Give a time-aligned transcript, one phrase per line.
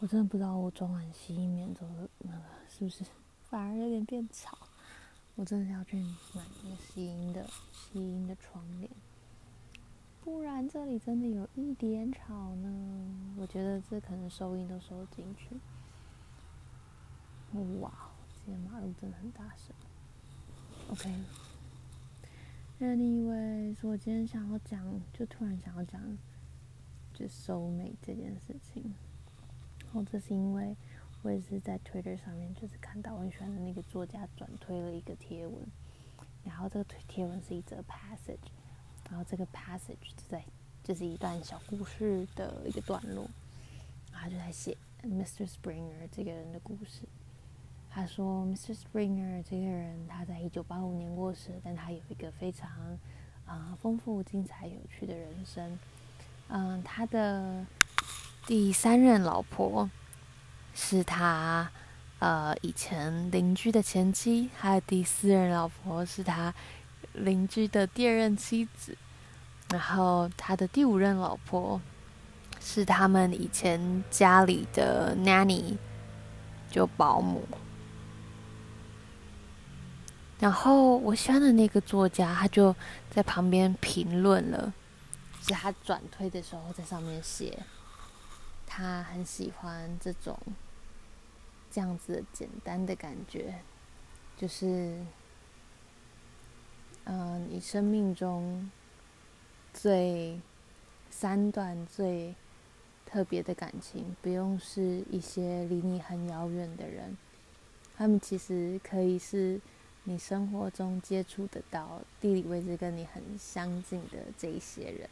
[0.00, 3.04] 我真的不知道我装完吸音棉之后那个是不是
[3.42, 4.56] 反而有点变吵。
[5.34, 5.96] 我真的要去
[6.34, 8.90] 买一个吸音的吸音的窗帘，
[10.20, 13.34] 不然这里真的有一点吵呢。
[13.36, 15.56] 我觉得这可能收音都收不进去。
[17.80, 17.92] 哇，
[18.44, 19.72] 今天马路真的很大声。
[22.80, 26.18] OK，anyways，我今天想要讲，就突然想要讲，
[27.14, 28.92] 就收美这件事情。
[29.90, 30.76] 然后这是因为
[31.22, 35.66] 我也是在 Twitter 上面，就是看到我很喜欢的那个作家转推了一个贴文，
[36.44, 38.50] 然后这个贴文是一则 passage，
[39.08, 40.44] 然后这个 passage 就在
[40.84, 43.26] 就是一段小故事的一个段落，
[44.12, 45.48] 然后就在写 Mr.
[45.48, 47.08] Springer 这个人的故事。
[47.88, 48.76] 他说，Mr.
[48.76, 52.70] Springer 这个人他在一九八五年过世，但他有一个非常
[53.46, 55.78] 啊、丰富、精彩、有趣的人生。
[56.48, 57.66] 嗯、他的。
[58.48, 59.90] 第三任老婆
[60.74, 61.70] 是他
[62.18, 66.54] 呃以前邻居的前妻，还有第四任老婆是他
[67.12, 68.96] 邻居的第二任妻子，
[69.68, 71.78] 然后他的第五任老婆
[72.58, 75.76] 是他们以前家里的 nanny，
[76.70, 77.46] 就保姆。
[80.38, 82.74] 然后我喜欢的那个作家，他就
[83.10, 84.72] 在旁边评论了，
[85.42, 87.62] 是他转推的时候在上面写。
[88.70, 90.38] 他很喜欢这种
[91.70, 93.54] 这样子简单的感觉，
[94.36, 95.02] 就是，
[97.04, 98.70] 嗯、你生命中
[99.72, 100.38] 最
[101.10, 102.34] 三段最
[103.06, 107.16] 特别的感情，不用是一些离你很遥远的人，
[107.96, 109.58] 他们其实可以是
[110.04, 115.08] 你生活中接触得到、地理位置跟你很相近的这一些人。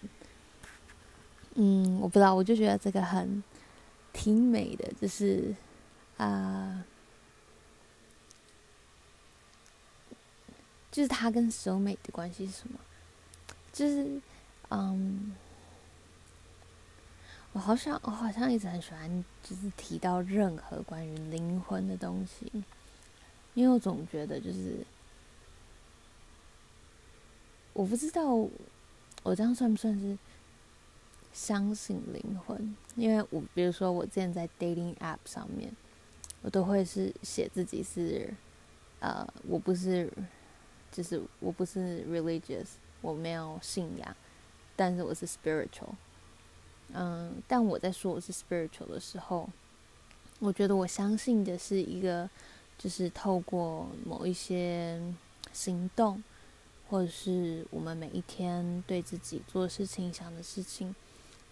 [1.58, 3.42] 嗯，我不知道，我就觉得这个很
[4.12, 5.54] 挺美的，就是
[6.18, 6.84] 啊、
[10.92, 12.78] 就是他跟石欧美的关系是什么？
[13.72, 14.20] 就是
[14.68, 15.34] 嗯，
[17.54, 22.52] 我好像我好像一直很喜欢，就是提到任何关于灵魂的东西，
[23.54, 24.76] 因为我总觉得就是
[27.72, 28.26] 我不知道
[29.22, 30.18] 我这样算不算是。
[31.36, 35.70] 相信灵魂，因为我比如说我之前在 dating app 上面，
[36.40, 38.32] 我都会是写自己是，
[39.00, 40.10] 呃，我不是，
[40.90, 42.68] 就是我不是 religious，
[43.02, 44.16] 我没有信仰，
[44.74, 45.90] 但是我是 spiritual。
[46.94, 49.46] 嗯，但我在说我是 spiritual 的时候，
[50.38, 52.30] 我觉得我相信的是一个，
[52.78, 54.98] 就是透过某一些
[55.52, 56.24] 行动，
[56.88, 60.94] 或者是我们每一天对自己做事情、想的事情。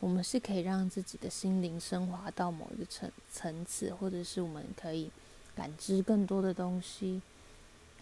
[0.04, 5.10] 我们是可以让自己的心灵升华到某一个层层次，或者是我们可以
[5.56, 7.22] 感知更多的东西。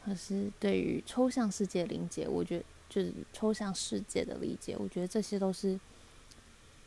[0.04, 5.78] 可是对于抽象世界理解，我觉得就是抽象世界的理解，我觉得这些都是，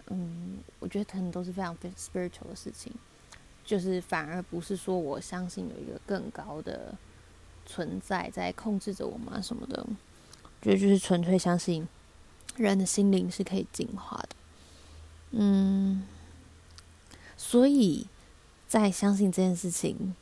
[0.07, 2.91] 嗯，我觉得可能都是非常非常 spiritual 的事情。
[3.63, 6.93] 就是反而不是说我相信有一个更高的
[7.65, 9.87] 存在在控制着我们什么的，
[10.43, 11.87] 我觉得就是纯粹相信
[12.57, 14.29] 人的心灵是可以进化的。
[15.38, 16.07] 嗯，
[17.35, 18.07] 所以
[18.69, 20.16] 在相信这件事情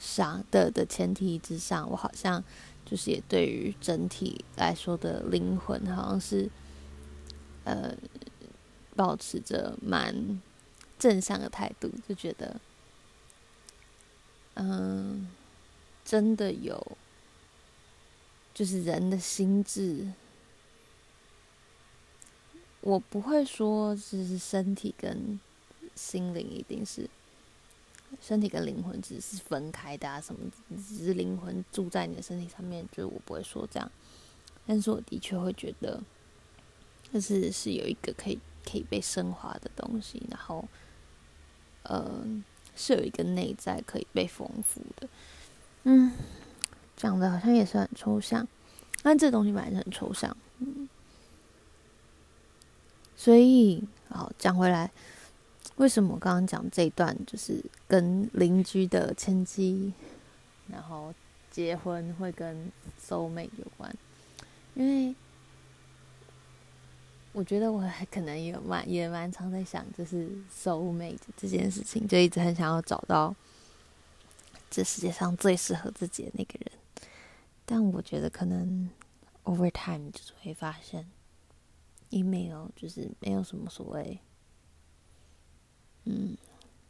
[0.00, 2.42] 上的的前提之上，我好像
[2.84, 6.50] 就是也对于整体来说的灵魂，好像是
[7.62, 7.96] 呃，
[8.96, 10.40] 保持着蛮
[10.98, 12.60] 正向的态度，就觉得，
[14.54, 15.28] 嗯，
[16.04, 16.96] 真的有，
[18.52, 20.08] 就是人的心智。
[22.86, 25.40] 我不会说，就是身体跟
[25.96, 27.10] 心灵一定是
[28.20, 30.40] 身体跟灵魂只是分开的啊，什么
[30.88, 33.90] 只是灵魂住在你的身体上面，就是我不会说这样。
[34.68, 36.00] 但是我的确会觉得，
[37.12, 40.64] 就是是有一个可以可以被升华的东西，然后，
[41.82, 42.24] 呃，
[42.76, 45.08] 是有一个内在可以被丰富的。
[45.82, 46.12] 嗯，
[46.96, 48.46] 讲的好像也是很抽象，
[49.02, 50.36] 但这东西本来是很抽象。
[50.60, 50.88] 嗯。
[53.16, 54.90] 所以，好讲回来，
[55.76, 59.92] 为什么我刚刚讲这一段就是跟邻居的前妻，
[60.68, 61.12] 然后
[61.50, 62.70] 结婚会跟
[63.02, 63.92] soulmate 有关？
[64.74, 65.14] 因为
[67.32, 73.34] 我觉得我还可能也蛮也蛮常在想，就是 soulmate 这件事情，就一直很想要找到
[74.70, 76.70] 这世界上最适合自己的那个人。
[77.64, 78.88] 但我觉得可能
[79.44, 81.04] over time 就是会发现。
[82.10, 84.18] Email 就是没有什么所谓，
[86.04, 86.36] 嗯，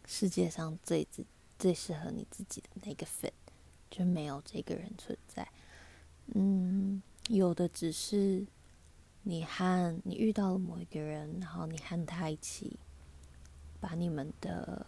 [0.05, 1.25] 世界上最最
[1.59, 3.33] 最适合你自己的那个 fit，
[3.91, 5.49] 就没有这个人存在。
[6.35, 8.47] 嗯，有的只是
[9.23, 12.77] 你和你遇到了某一个人，然后你和他一起
[13.81, 14.85] 把你们的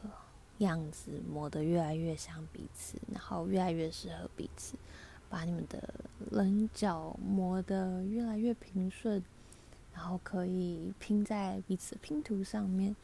[0.59, 4.77] 样子磨得越来越像彼此，然后越来越适合彼此，
[5.29, 5.95] 把你们的
[6.31, 9.23] 棱角磨得越来越平顺，
[9.99, 12.95] 然后可以拼在彼此拼图上面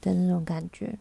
[0.00, 0.98] 的那种感觉。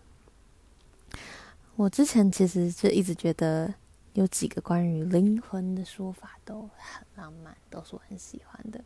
[1.77, 3.73] 我之前其实就一直觉得。
[4.13, 8.79] 有几个关于灵魂的说法都很浪漫，都是我很喜欢的。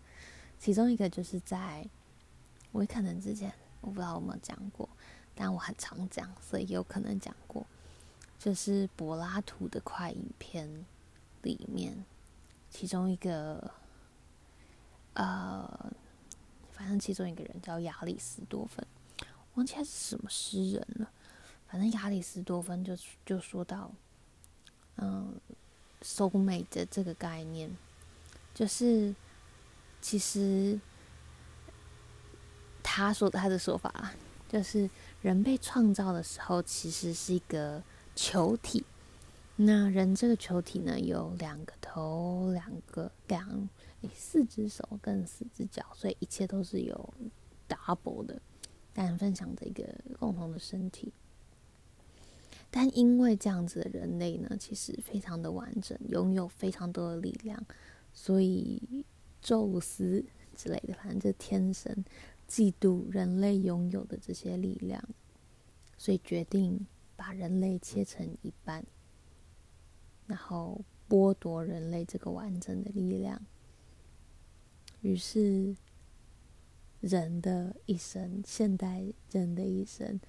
[0.57, 1.85] 其中一个就是在
[2.71, 3.51] 我可能之前
[3.81, 4.87] 我不知道有没有讲过，
[5.35, 7.65] 但我很常讲，所以有可能讲过。
[8.39, 10.85] 就是柏拉图的快影片
[11.41, 12.05] 里面，
[12.69, 13.69] 其中一个
[15.15, 15.91] 呃，
[16.77, 18.85] 反正其中一个人叫亚里斯多芬，
[19.55, 21.09] 忘记他是什么诗人了。
[21.67, 22.95] 反正亚里斯多芬就
[23.25, 23.91] 就说到。
[24.99, 25.39] 嗯
[26.01, 27.69] ，soul mate 的这个概念，
[28.51, 29.13] 就是
[30.01, 30.79] 其实
[32.81, 34.13] 他说他的说法，
[34.49, 34.89] 就是
[35.21, 37.83] 人被创造的时候，其实是一个
[38.15, 38.83] 球体。
[39.57, 43.69] 那人这个球体呢，有两个头、两个两
[44.13, 47.13] 四只手跟四只脚，所以一切都是有
[47.67, 48.41] double 的，
[48.93, 49.83] 但分享的一个
[50.19, 51.11] 共同的身体。
[52.69, 57.65] 但因为这样子的人类呢，其实非常的完整，拥有非常多的力量，
[58.13, 59.05] 所以
[59.41, 60.23] 宙斯
[60.55, 62.03] 之类的，反正就天神
[62.47, 65.01] 嫉妒人类拥有的这些力量，
[65.97, 66.85] 所以决定
[67.15, 68.85] 把人类切成一半，
[70.25, 73.41] 然后剥夺人类这个完整的力量。
[75.01, 75.75] 于是，
[77.01, 80.19] 人的一生，现代人的一生。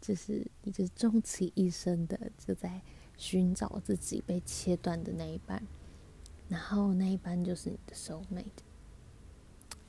[0.00, 2.80] 就是你，就终其一生的就在
[3.16, 5.60] 寻找自己被切断的那一半，
[6.48, 8.44] 然后那一半就是你的 soul mate。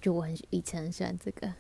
[0.02, 1.54] 就我很以前很喜欢这个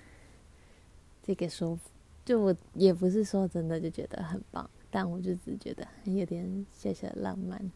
[1.21, 1.80] 这个说，
[2.25, 7.71] 就我也不是说真的就觉得很棒，但我就只觉得很有点小小的浪漫。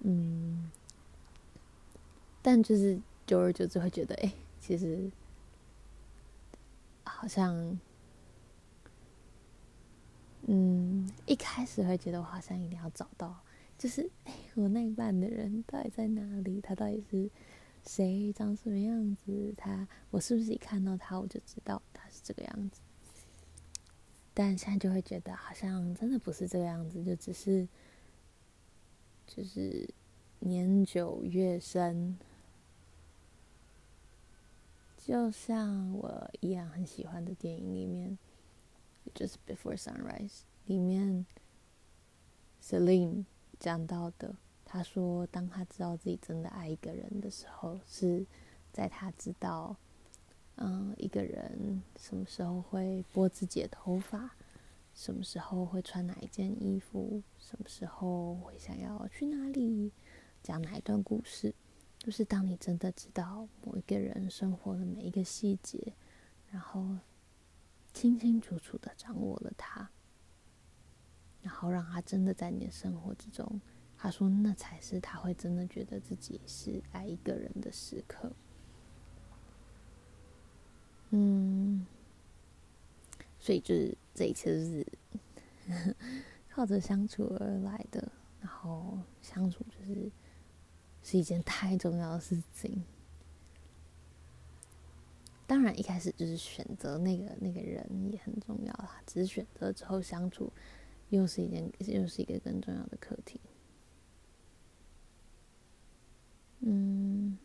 [0.00, 0.70] 嗯，
[2.42, 5.10] 但就是久而久之会觉得，哎，其实
[7.04, 7.78] 好像。
[10.46, 13.34] 嗯，一开始会觉得我好像一定要找到，
[13.78, 16.60] 就是哎，我那一半的人到底在哪里？
[16.60, 17.30] 他到底是
[17.86, 18.30] 谁？
[18.30, 19.54] 长什么样子？
[19.56, 22.82] 他，我是不是一看到他我就知道他是这个样子？
[24.34, 27.66] 但现在就会觉得好像真的不是这个样子，就只是，
[29.26, 29.88] 就是
[30.40, 32.18] 年久月深，
[35.06, 38.16] 就像我一样很喜欢的电影里面。
[39.14, 40.30] Just《Before Sunrise》
[40.64, 41.26] 里面
[42.62, 43.26] ，Celine
[43.60, 44.34] 讲到的，
[44.64, 48.24] 他说，当他知道自己真的爱一个人的时候，是
[48.72, 49.76] 在他知道，
[50.54, 54.34] 嗯，一个人什么时候会拨自己的头发，
[54.94, 59.92] 什么时候会穿哪一件衣服，什么时候会想要去哪里，
[60.42, 61.54] 讲哪一段故事，
[62.04, 65.94] 就是当你真的知道某一个人生活的每一个细节，
[66.50, 66.98] 然后。
[67.94, 69.88] 清清楚楚的掌握了他，
[71.42, 73.60] 然后让他真的在你的生活之中，
[73.96, 78.32] 他说那才是他会真的觉得自己是爱一个人的时刻。
[81.10, 81.86] 嗯，
[83.38, 84.84] 所以就是这一切都是
[86.50, 90.10] 靠着相处而来的，然后相处就是
[91.04, 92.82] 是一件太重要的事情。
[95.46, 99.02] 当然，一开始就是选择那个那个人也很重要啦。
[99.06, 100.50] 只是选择之后相处，
[101.10, 103.38] 又是一件又是一个更重要的课题。
[106.60, 107.36] 嗯，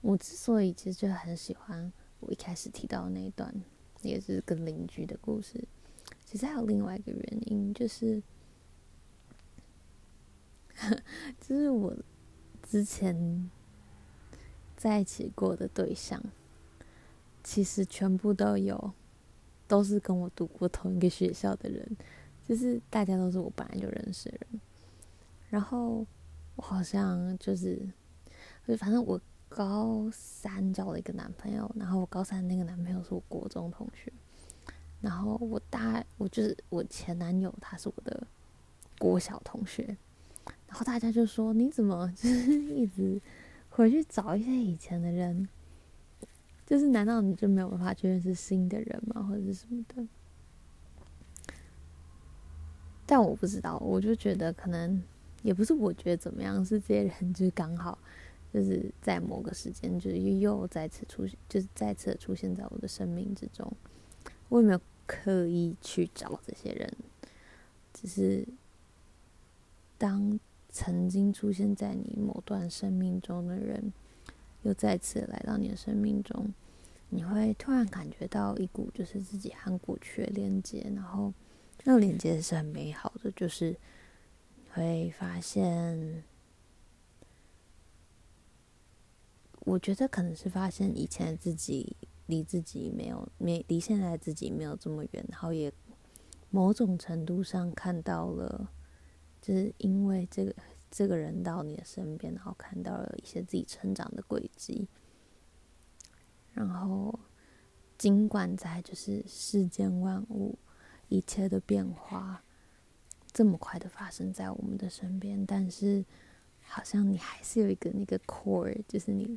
[0.00, 3.54] 我之所以其实就很喜欢我一开始提到的那一段，
[4.02, 5.68] 也是跟邻居的故事。
[6.24, 8.20] 其实还有另外一个原因，就是，
[11.40, 11.94] 就是我
[12.62, 13.50] 之前。
[14.76, 16.18] 在一起过的对象，
[17.44, 18.94] 其实全部都有，
[19.68, 21.86] 都是跟我读过同一个学校的人，
[22.48, 24.60] 就是大家都是我本来就认识的人。
[25.50, 26.06] 然后
[26.56, 27.78] 我好像就是，
[28.66, 29.20] 就反正我
[29.50, 34.10] 高三交了一个男朋友，然后我高三那个男朋友是我国中同学，
[35.02, 38.26] 然后我大我就是我前男友，他是我的
[38.98, 39.94] 国小同学，
[40.70, 43.20] 然后大家就说你怎么 就是一直。
[43.72, 45.48] 回去找一些以前的人，
[46.66, 49.22] 就是难道你就没有办法去认识新的人吗？
[49.22, 50.06] 或者是什么的？
[53.06, 55.00] 但我不知道，我就觉得可能
[55.42, 57.96] 也不是我觉得怎么样，是这些人就是刚好
[58.52, 63.72] 就是在某个时间，就是又再次出现，就是再次出现在我的生命之中。
[64.48, 66.92] 我也没有刻意去找这些人，
[67.94, 68.46] 只是
[69.96, 70.38] 当
[70.70, 73.92] 曾经出现在你某段生命中的人，
[74.62, 76.52] 又再次来到你的生命中，
[77.08, 81.32] 你会突然感觉到一股就是自己和过去的连接，然后。
[81.82, 83.74] 那个连接是很美好的，就是
[84.74, 86.22] 会发现，
[89.60, 91.96] 我觉得可能是发现以前的自己
[92.26, 95.72] 离自己没有没离现在的自己没有这么远，然后也
[96.50, 98.70] 某种程度上看到了，
[99.40, 100.54] 就是因为这个
[100.90, 104.88] 这个人到你的身边，然后看到了一些自己成长的轨迹，
[106.52, 107.18] 然后
[107.98, 110.58] 尽管在就是世间万物。
[111.12, 112.40] 一切的变化
[113.32, 116.04] 这么快的发生在我们的身边，但是
[116.62, 119.36] 好像你还是有一个那个 core，就是你，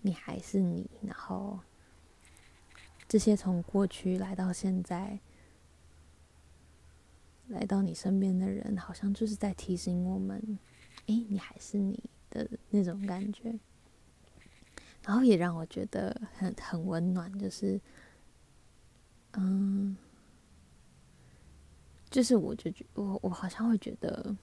[0.00, 0.90] 你还是你。
[1.00, 1.60] 然后
[3.06, 5.20] 这些从过去来到现在，
[7.48, 10.58] 来到你身边的人，好像就是在提醒我们：
[11.06, 11.98] 诶，你还是你
[12.30, 13.58] 的那种感觉。
[15.04, 17.80] 然后也让我觉得很很温暖，就是
[19.32, 19.96] 嗯。
[22.10, 24.36] 就是我就觉我我好像会觉得，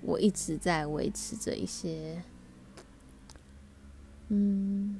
[0.00, 2.24] 我一直在维持着一些，
[4.28, 4.98] 嗯，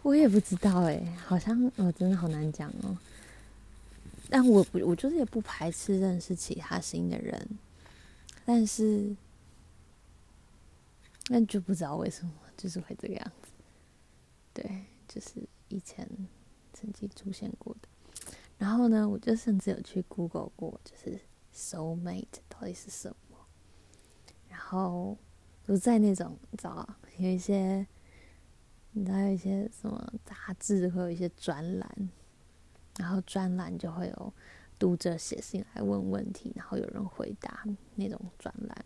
[0.00, 2.96] 我也不知道哎，好像我真的好难讲哦。
[4.30, 7.58] 但我不，我就是也不排斥认识其他新的人，
[8.44, 9.14] 但是，
[11.28, 13.50] 那就不知道为什么就是会这个样子。
[14.54, 16.08] 对，就是以前
[16.72, 17.88] 曾经出现过的。
[18.56, 21.18] 然后呢，我就甚至有去 Google 过，就是
[21.54, 23.36] soul mate 到底是什么。
[24.48, 25.16] 然后
[25.66, 27.86] 就在那种你知道有一些，
[28.92, 32.10] 你知道有一些什么杂志会有一些专栏，
[32.98, 34.32] 然后专栏就会有
[34.78, 38.84] 读者写信来问问题，然后有人回答那种专栏。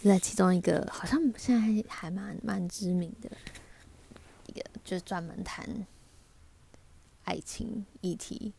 [0.00, 3.30] 就在其中一个，好像现在还蛮蛮知名的
[4.46, 5.86] 一个，就是专门谈。
[7.26, 8.52] 爱情议题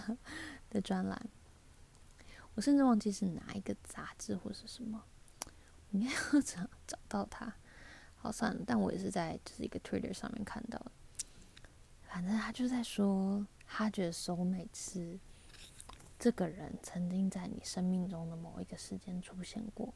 [0.68, 1.30] 的专栏，
[2.54, 5.02] 我甚至忘记是哪一个杂志或是什么，
[5.92, 7.54] 应该要 找找到它。
[8.16, 10.92] 好算了，但我也是在就是一个 Twitter 上面看到的。
[12.12, 15.18] 反正他就在说，他觉得 soulmate 是
[16.18, 19.94] 这个人曾经在你生命中的某一个时间出现过，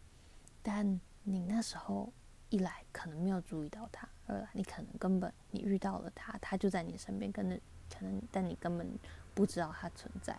[0.62, 2.10] 但你那时候
[2.48, 7.60] 一来可能没有注意到他，二来你可能根本你遇到了他，他就在你身边跟着。
[7.88, 8.98] 可能，但你根本
[9.32, 10.36] 不知道他存在，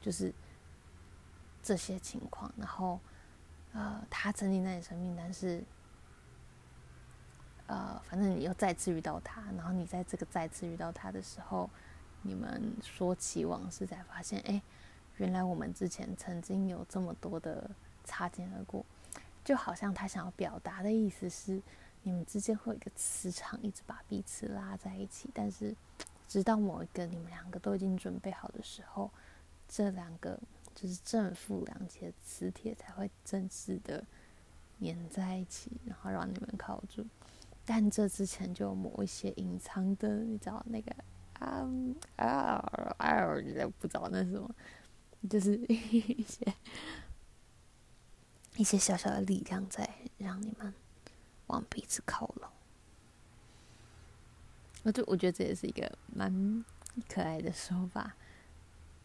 [0.00, 0.32] 就是
[1.62, 2.50] 这些情况。
[2.56, 2.98] 然后，
[3.74, 5.62] 呃，他曾经在你生命，但是，
[7.70, 9.40] 呃，反正你又再次遇到他。
[9.56, 11.70] 然后你在这个再次遇到他的时候，
[12.22, 14.60] 你们说起往事，才发现，哎，
[15.18, 17.70] 原来我们之前曾经有这么多的
[18.04, 18.84] 擦肩而过。
[19.44, 21.62] 就好像他想要表达的意思是，
[22.02, 25.74] 你们之间会有一个磁场，一直把彼此拉在一起，但是。
[26.30, 29.10] 直到某一个你们两个都已经准备好的时候，
[29.68, 30.38] 这两个
[30.76, 34.04] 就是正负两极的磁铁才会正式的
[34.80, 37.04] 粘在一起，然后让你们靠住。
[37.72, 40.92] 但这之前就有某一些隐藏的，你知道那个
[41.38, 41.64] 啊
[42.16, 43.24] 啊啊，
[43.78, 44.52] 不知道那是什么，
[45.30, 46.52] 就是 一些
[48.56, 50.74] 一些小小的力量在让你们
[51.46, 52.50] 往彼此靠拢。
[54.82, 56.64] 我就我觉得这也是一个蛮
[57.08, 58.16] 可爱的说法，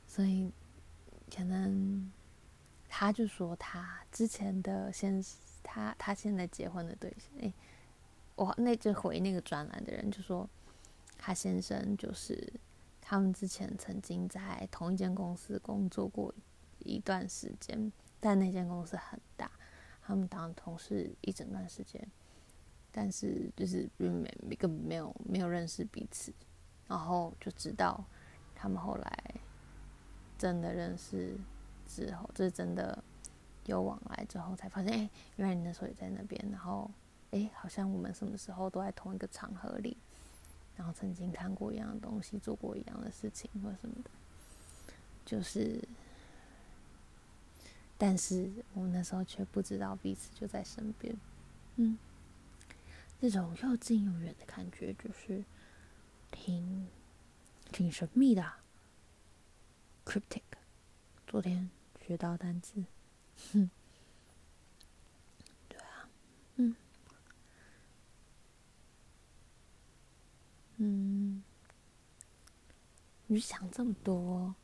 [0.08, 0.52] 所以
[1.32, 2.12] 可能
[2.90, 5.24] 他就说他之前的先
[5.62, 7.54] 他他现在结婚的对象，哎，
[8.36, 10.50] 我那就回那个专栏的人就说，
[11.18, 12.52] 他先生就是
[13.02, 16.34] 他们之前曾经在同一间公司工作过
[16.80, 19.50] 一段时间，但那间公司很大，
[20.02, 22.06] 他们当同事一整段时间。
[22.98, 26.34] 但是就是没没个没有没有认识彼此，
[26.88, 28.02] 然后就知道
[28.56, 29.36] 他们后来
[30.38, 31.38] 真的认识
[31.86, 33.04] 之后，就是真的
[33.66, 36.90] 有往来之后，才发现哎，原来你那时候也在那边，然后
[37.36, 39.98] 哎，好像我们什么时候都在同一个场合里，
[40.78, 44.10] 然后曾经看过一样的东西，做过一样的事情或什么的，
[45.26, 45.86] 就是，
[47.98, 51.16] 但是我们那时候却不知道彼此就在身边，
[51.76, 51.98] 嗯。
[53.22, 55.44] 那种又近又远的感觉，就是
[56.32, 56.88] 挺
[57.72, 58.62] 挺神秘的啊。
[60.06, 60.42] Cryptic，
[61.26, 61.70] 昨天
[62.06, 62.84] 学到单词，
[63.54, 63.70] 哼，
[65.70, 66.10] 对啊，
[66.58, 66.76] 嗯，
[73.36, 74.56] 你想这么多？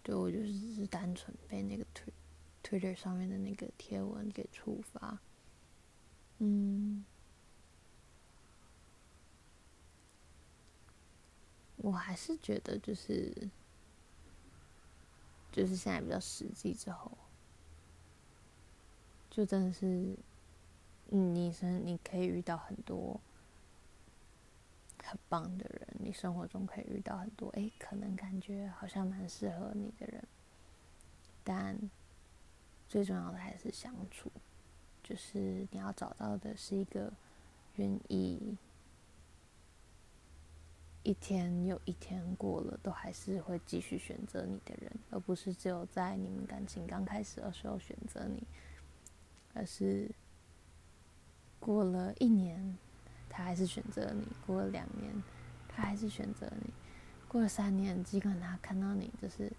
[0.00, 2.12] 对，我就是是单纯被那个推
[2.62, 5.18] Twitter 上面的那个贴文给触发。
[6.38, 7.04] 嗯，
[11.78, 13.50] 我还是觉得就是，
[15.50, 17.10] 就是现在比较实际之后，
[19.28, 20.16] 就真的是，
[21.08, 23.20] 你生你可以遇到很多
[25.08, 30.22] 很棒的人，你生活中可以遇到很多，哎，可能感觉好像蛮适合你的人，
[31.42, 31.76] 但
[32.88, 34.30] 最重要的还是相处。
[35.02, 37.10] 就是你要找到的是一个
[37.76, 38.56] 愿意
[41.02, 48.42] 一天又一天过了都还是会继续选择你的人，而不是只有在你们感情刚开始的时候选择你，
[49.54, 50.10] 而是
[51.58, 52.76] 过了一年
[53.38, 55.22] 他还是选择你，过了两年
[55.68, 56.72] 他还是选择你，
[57.28, 59.52] 过了三年，尽管他看到你就是。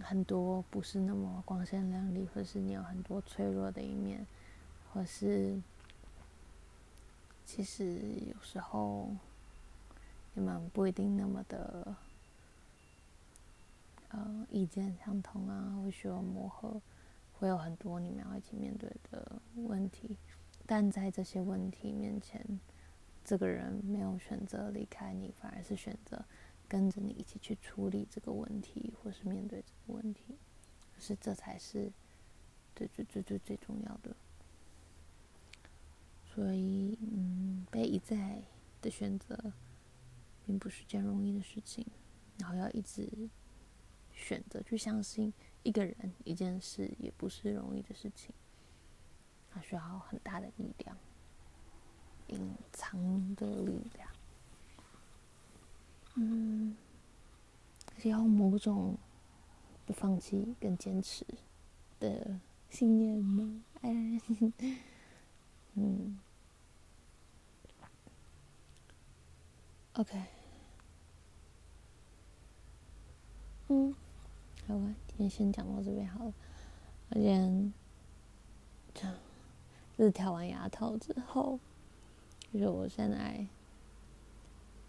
[0.00, 4.26] 很多不是那么光鲜亮丽，或是你有很多脆弱的一面，
[4.90, 5.60] 或是
[7.44, 9.10] 其实有时候
[10.32, 11.94] 你们不一定那么的
[14.08, 16.80] 呃意见相同啊，会需要磨合，
[17.38, 20.16] 会有很多你们要一起面对的问题，
[20.74, 22.58] 但在这些问题面前，
[23.22, 26.24] 这个人没有选择离开你，反而是选择。
[26.66, 30.34] 跟着你一起去处理这个问题，或是面对这个问题，
[30.98, 31.92] 是这才是
[32.74, 34.16] 最最最最最重要的。
[36.24, 38.40] 所以，嗯，被一再
[38.80, 39.52] 的选择，
[40.46, 41.84] 并不是件容易的事情。
[42.38, 43.28] 然后要一直
[44.14, 48.34] 选择去相信一个人、一件事，也不是容易的事情。
[49.54, 50.96] 它需要很大的力量，
[52.28, 54.08] 隐藏的力量。
[56.14, 56.76] 嗯，
[57.98, 58.96] 是要某种
[59.86, 61.26] 不放弃跟坚持
[62.00, 62.38] 的
[62.70, 63.62] 信念吗？
[63.80, 64.20] 哎，
[65.74, 66.18] 嗯
[69.94, 70.22] ，OK，
[73.68, 73.94] 嗯，
[74.66, 76.34] 好吧，今天先讲到这边好了。
[77.10, 77.72] 我今天
[78.94, 79.14] 这样，
[80.04, 81.58] 是调完牙套之后，
[82.52, 83.46] 就是我现在，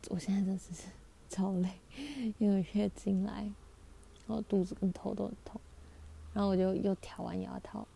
[0.10, 0.72] 我现在真是。
[1.34, 1.70] 超累，
[2.38, 3.42] 因为月经来，
[4.28, 5.60] 然后肚子跟头都很痛，
[6.32, 7.88] 然后我就又调完牙套，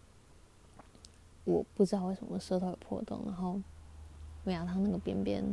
[1.44, 3.62] 我不知道为什么舌头有破洞，然后
[4.44, 5.44] 我牙套那个边边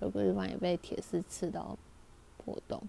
[0.00, 1.76] 有个地方也被铁丝刺到
[2.36, 2.80] 破洞，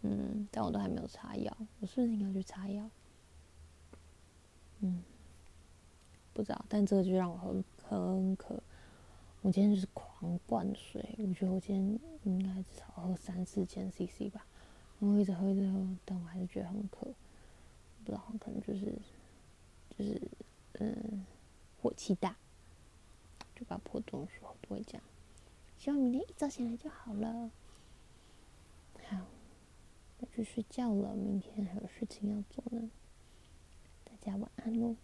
[0.00, 2.88] 嗯，但我都还没有擦药，我是不是应该去擦药？
[4.80, 5.02] 嗯，
[6.34, 8.62] 不知道，但这个就让我很很渴。
[9.42, 14.46] 我今天就是狂灌水，我觉得我今天应该至少喝三四千 CC 吧，
[15.00, 17.08] 然后一直喝一直喝，但我还是觉得很渴，
[18.04, 18.94] 不知道可能就是
[19.98, 20.22] 就是
[20.74, 21.26] 嗯
[21.82, 22.36] 火气大，
[23.56, 25.02] 就把破洞的时候都会这样，
[25.76, 27.50] 希望明天一早醒来就好了。
[29.08, 29.16] 好，
[30.20, 32.88] 我去睡觉了，明天还有事情要做呢，
[34.04, 34.94] 大家晚安喽。